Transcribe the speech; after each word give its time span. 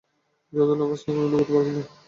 যতই 0.53 0.75
লাফাস 0.79 1.01
না 1.01 1.11
কেন, 1.13 1.17
লুকোতে 1.31 1.51
পারবি 1.55 1.71
না। 1.75 1.83